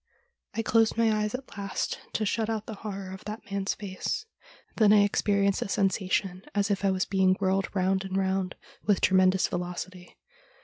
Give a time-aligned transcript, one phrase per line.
[0.55, 4.25] I closed my eyes at last to shut out the horror of that man's face;
[4.77, 8.55] then I experienced a sensa tion as if I was being whirled round and round
[8.83, 10.17] with tremen dous velocity.